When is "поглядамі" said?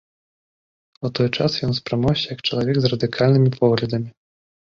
3.61-4.09